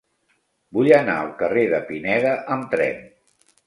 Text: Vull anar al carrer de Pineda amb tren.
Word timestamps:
Vull 0.77 0.89
anar 1.01 1.19
al 1.25 1.31
carrer 1.43 1.69
de 1.77 1.85
Pineda 1.93 2.35
amb 2.59 2.71
tren. 2.77 3.09